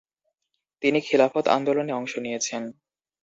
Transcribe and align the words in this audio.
তিনি 0.83 0.99
খিলাফত 1.01 1.45
আন্দোলনে 1.47 1.93
অংশ 1.93 2.13
নিয়েছেন। 2.17 2.63